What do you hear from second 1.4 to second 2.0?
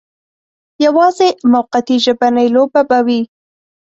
موقتي